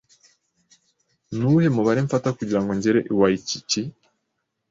Nuwuhe 1.35 1.67
mubare 1.75 1.99
mfata 2.05 2.29
kugirango 2.37 2.71
ngere 2.77 2.99
i 3.11 3.13
Waikiki? 3.19 3.81